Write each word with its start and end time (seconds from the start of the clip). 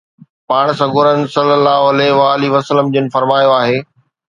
پاڻ 0.51 0.65
سڳورن 0.79 1.19
صلي 1.33 1.53
الله 1.57 1.79
عليھ 1.91 2.11
و 2.17 2.21
آلھ 2.31 2.45
وسلم 2.57 2.87
جن 2.97 3.05
فرمايو 3.17 3.51
آهي 3.61 3.79